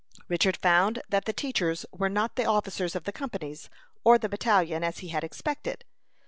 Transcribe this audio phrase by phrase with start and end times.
[0.27, 3.69] Richard found that the teachers were not the officers of the companies,
[4.03, 5.85] or the battalion, as he had expected.